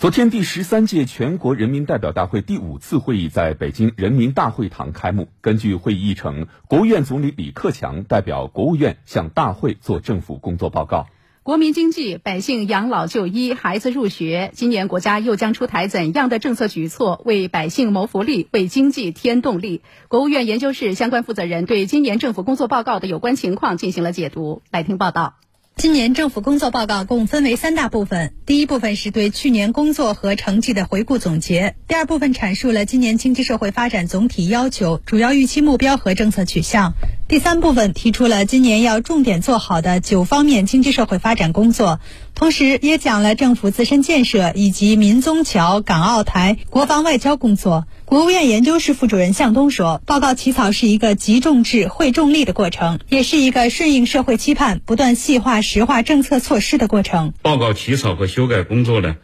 [0.00, 5.28] 昨天，第十三届全国人民代表大会第五次会议在北京人民大会堂开幕。
[5.42, 11.06] 根据会议议程，国务院总理李克强代表国务院向大会作政府工作报告。
[11.42, 19.82] 国民经济、百姓养老就医、孩子入学，今年国家又将出台怎样的政策举措，为百姓谋福利，为经济添动力？
[20.08, 24.62] 国务院研究室相关负责人对今年政府工作报告的有关情况进行了解读。
[24.70, 25.34] 来听报道。
[25.80, 36.92] 今年政府工作报告共分为三大部分，第一部分是对去年工作和成绩的回顾总结，第二部分阐述了今年经济社会发展总体要求、主要预期目标和政策取向，
[37.30, 42.00] 第三部分提出了今年要重点做好的九方面经济社会发展工作，
[42.34, 47.86] 同时也讲了政府自身建设以及民宗侨、港澳台、国防外交工作。
[48.04, 57.32] 国务院研究室副主任向东说：“报告起草是一个集众智、汇众力的过程，也是一个顺应社会期盼、不断细化实化政策措施的过程。
[57.42, 59.14] 报告起草和修改工作呢，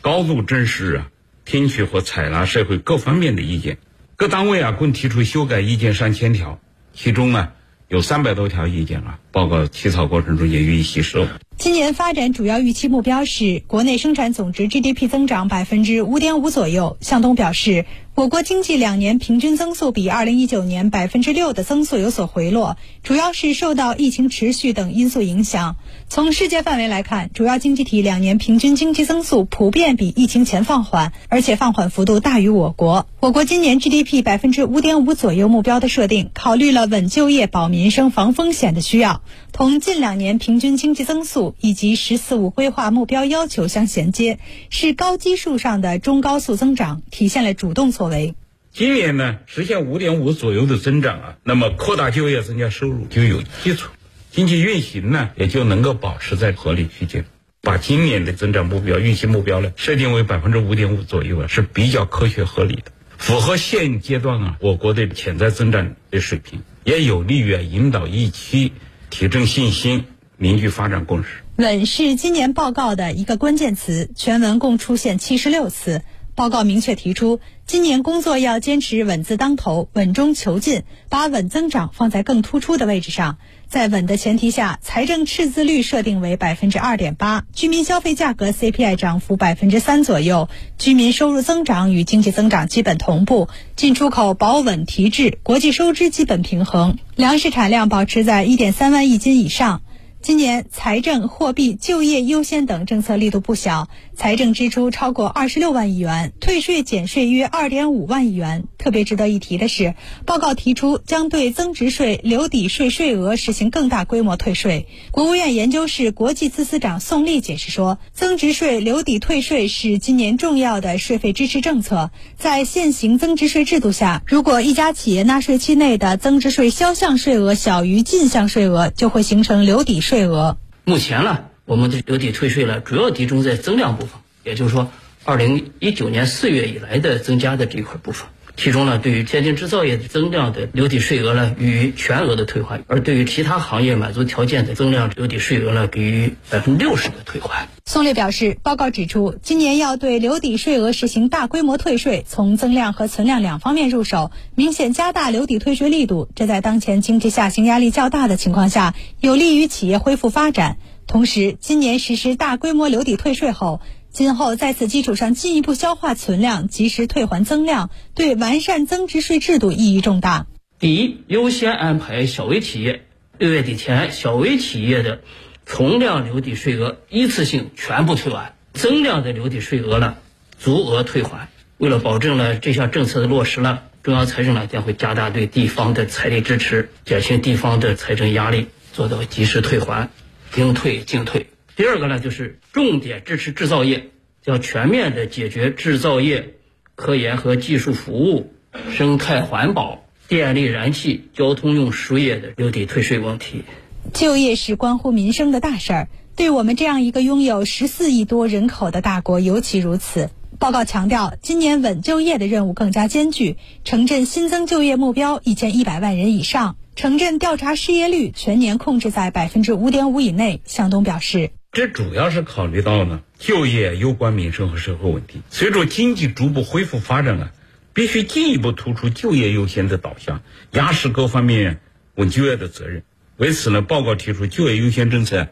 [0.00, 1.06] 高度重视啊，
[1.44, 3.78] 听取和采纳社会各方面的意见。
[4.16, 6.58] 各单位啊，共提出修改意见上千条，
[6.92, 7.52] 其中呢，
[7.88, 11.26] 有三百多条意见啊，报告起草过程中也予以吸收。”
[11.58, 16.96] 今年发展主要预期目标是国内生产总值 GDP 增长百分之五点五左右。
[17.00, 17.84] 向东表示，
[18.16, 25.76] 我国经济两年平均增速比二零一九年百分之六的增速有所回落，主要是受到疫情持续等因素影响。
[26.08, 33.06] 从世界范围来看，主要经济体两年平均经济增速普遍比疫情前放缓，而且放缓幅度大于我国。
[33.20, 39.21] 我国今年 GDP 百分之五点五左右目标的设定，考虑了稳就业、保民生、防风险的需要，
[39.52, 41.54] 同近两年平均经济增速。
[41.60, 44.38] 以及“十四五”规划目标要求相衔接，
[44.70, 48.34] 是高基数上的中高速增长，体现了主动作为。
[48.72, 53.90] 今年呢，实现五点五左右的增长啊，那么扩大就业、增加收入就有基础，
[54.30, 57.24] 经济运行呢也就能够保持在合理区间。
[57.60, 68.72] 把今年的增长目标、预期目标呢设定为百分之五点五左右啊，是比较科学合理的，符合现阶段啊我国的潜在增长的水平，也有利于啊引导疫区、
[69.12, 70.06] 提振信心。
[70.38, 71.28] 凝聚发展共识。
[71.56, 76.02] 稳是今年报告的一个关键词，全文共出现七十六次。
[76.34, 83.36] 报告明确提出，今年工作要坚持稳字当头，稳中求进，把稳增长放在更突出的位置上。
[83.68, 90.48] 在稳的前提下，财政赤字率设定为百分之二点八，居民消费价格 CPI 涨幅百分之三左右，
[90.78, 99.82] 居民收入增长与经济增长基本同步，进出口保稳提质，国际收支基本平衡，粮食产量保持在一点三万亿斤以上。
[100.22, 108.62] 今年财政、货币、就业优先等政策力度不小，财政支出超过二十六万亿元，退税减税约二点五万亿元。
[108.78, 114.86] 特别值得一提的是，报告提出将对增值税、留抵税税额实行更大规模退税。
[115.10, 122.12] 国务院研究室国际司司长宋丽解释说，增值税、留抵退税是今年重要的税费支持政策。
[122.38, 130.11] 在现行增值税制度下，如果一家企业纳税期内的增值税销项税额小于进项税额，就会形成留抵税。
[130.12, 134.92] 税额目前呢，我们的留抵退税呢，主要集中在增量部分，也就是说，
[135.24, 138.28] 二零一九年四月以来的增加的这一块部分。
[138.56, 147.68] 其中呢，对于先进制造业增量的留抵税额呢，予以全额的退还；而对于其他行业满足条件的增量留抵税额呢，给予百分之六十的退还。
[147.84, 156.28] 宋烈表示，报告指出，今年要对留抵税额实行大规模退税，从增量和存量两方面入手，明显加大留抵退税力度。
[156.34, 160.76] 这在当前经济下行压力较大的情况下，有利于企业恢复发展。
[161.06, 163.80] 同时，今年实施大规模留抵退税后，
[164.10, 170.46] 今后在此基础上进一步消化存量，及时退还增量，对完善增值税制度意义重大。
[170.78, 173.04] 第一，优先安排小微企业
[173.38, 175.20] 六月底前小微企业的
[175.66, 180.16] 存量留抵税额一次性全部退完，增量的留抵税额呢
[180.58, 181.48] 足额退还。
[181.78, 190.08] 为了保证了这项政策的落实呢，中央财政呢将会加大对地方的财力支持，减轻地方的财政压力，做到及时退还，
[190.56, 191.46] 应退尽退。
[191.76, 194.10] 第二个呢，就是重点支持制造业，
[194.44, 196.54] 要全面的解决制造业、
[196.94, 198.52] 科研和技术服务、
[198.90, 203.64] 生态环保、电力燃气、交通用输业的留抵退税问题。
[204.12, 210.28] 就业是关乎民生的大事儿，对我们这样一个拥有十四亿多人口的大国尤其如此。
[210.58, 220.60] 报告强调，今年稳就业的任务更加艰巨，城镇新增就业目标一千一百万人以上，城镇调查失业率全年控制在百分之五点五以内。
[220.66, 221.50] 向东表示。
[221.72, 225.42] 这主要是考虑到呢，就业攸关民生和社会稳定。
[225.48, 227.52] 随着经济逐步恢复发展啊，
[227.94, 230.42] 必须进一步突出就业优先的导向，
[230.72, 231.80] 压实各方面
[232.14, 233.04] 稳就业的责任。
[233.38, 235.48] 为此呢，报告提出就业优先政策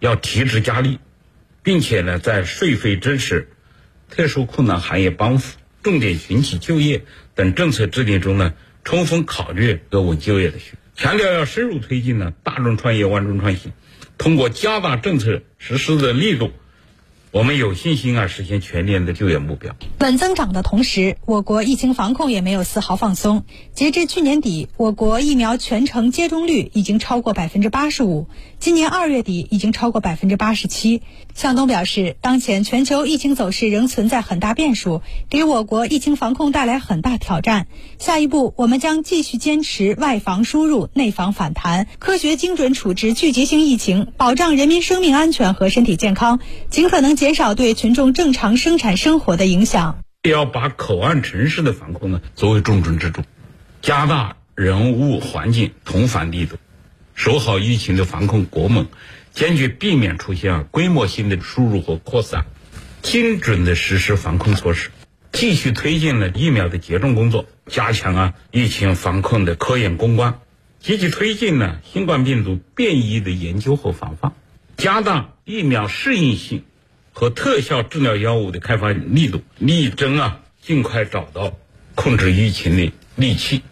[0.00, 0.98] 要提质加力，
[1.62, 3.48] 并且呢，在税费支持、
[4.10, 7.04] 特殊困难行业帮扶、重点寻企就业
[7.36, 13.72] 等政策制定中呢，充分考虑和稳就业的需求，强调要深入推进呢大众创业、万众创新，
[14.18, 16.52] 通过加大政策实施的力度。
[17.32, 19.76] 我们有信心啊，实现全年的就业目标。
[20.00, 23.44] 稳增长的同时，我国疫情防控也没有丝毫放松。
[23.72, 28.26] 截至去年底，我国疫苗全程接种率已经超过百分之八十五，
[28.58, 31.02] 今年二月底已经超过百分之八十七。
[31.32, 37.68] 向东表示，当前全球疫情走势仍存在很大变数，给我国疫情防控带来很大挑战。
[38.00, 46.40] 下一步，我们将继续坚持外防输入、内防反弹，科学精准处置聚集性疫情，保障人民生命安全和身体健康，
[46.70, 47.19] 尽可能。
[47.20, 53.26] 减少对群众正常生产生活的影响，要把口岸城市的防控呢作为重中之重，
[53.82, 56.56] 加大人物环境同防力度，
[57.14, 58.86] 守好疫情的防控国门，
[59.34, 62.46] 坚决避免出现规模性的输入和扩散，
[63.02, 64.88] 精准的实施防控措施，
[65.30, 70.38] 继续推进了疫苗的接种工作，加强啊疫情防控的科研攻关，
[70.78, 74.32] 积极推进呢新冠病毒变异的研究和防范，
[74.78, 76.64] 加大疫苗适应性。
[77.12, 81.52] 和特效治疗药物的开发力度，力争啊尽快找到
[81.94, 83.62] 控制疫情的利器。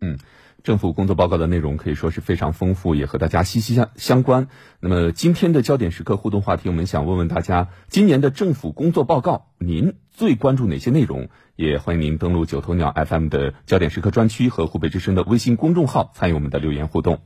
[0.00, 0.18] 嗯，
[0.62, 4.48] 政府工作报告的内容可以说是非常丰富，也和大家息息相相关。
[4.80, 11.28] 那么今天的焦点时刻互动话题，我们想问问大家，今年的政府工作报告，您最关注哪些内容？
[11.56, 17.20] 也欢迎您登录九头鸟 FM 的焦点时刻专区和湖北之声的微信公众号，参与我们的留言互动。